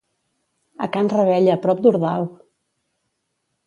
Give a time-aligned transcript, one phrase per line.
[0.85, 2.29] A Can Revella, prop d'Ordal!